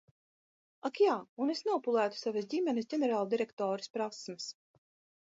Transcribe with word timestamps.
Ak 0.89 1.01
jā– 1.03 1.17
un 1.45 1.53
es 1.55 1.61
nopulētu 1.69 2.21
savas 2.23 2.49
ģimenes 2.57 2.91
ģenerāldirektores 2.95 3.97
prasmes. 3.99 4.53